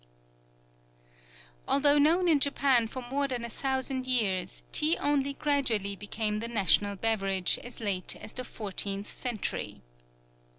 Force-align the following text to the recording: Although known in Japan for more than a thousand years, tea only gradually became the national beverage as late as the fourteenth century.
Although 1.67 1.99
known 1.99 2.27
in 2.27 2.39
Japan 2.39 2.87
for 2.87 3.03
more 3.03 3.27
than 3.27 3.45
a 3.45 3.51
thousand 3.51 4.07
years, 4.07 4.63
tea 4.71 4.97
only 4.97 5.35
gradually 5.35 5.95
became 5.95 6.39
the 6.39 6.47
national 6.47 6.95
beverage 6.95 7.59
as 7.63 7.79
late 7.79 8.15
as 8.15 8.33
the 8.33 8.43
fourteenth 8.43 9.11
century. 9.11 9.83